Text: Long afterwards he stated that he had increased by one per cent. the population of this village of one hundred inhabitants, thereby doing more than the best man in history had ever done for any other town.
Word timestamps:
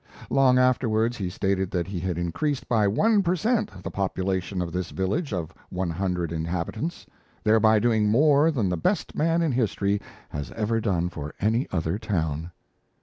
Long 0.31 0.57
afterwards 0.57 1.15
he 1.17 1.29
stated 1.29 1.69
that 1.69 1.85
he 1.85 1.99
had 1.99 2.17
increased 2.17 2.67
by 2.67 2.87
one 2.87 3.21
per 3.21 3.35
cent. 3.35 3.83
the 3.83 3.91
population 3.91 4.59
of 4.59 4.71
this 4.71 4.89
village 4.89 5.31
of 5.31 5.53
one 5.69 5.91
hundred 5.91 6.31
inhabitants, 6.31 7.05
thereby 7.43 7.77
doing 7.77 8.09
more 8.09 8.49
than 8.49 8.67
the 8.69 8.77
best 8.77 9.13
man 9.13 9.43
in 9.43 9.51
history 9.51 10.01
had 10.29 10.49
ever 10.53 10.81
done 10.81 11.09
for 11.09 11.35
any 11.39 11.67
other 11.71 11.99
town. 11.99 12.49